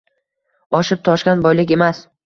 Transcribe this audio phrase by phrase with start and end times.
[0.79, 2.07] Oshib-toshgan boylik emas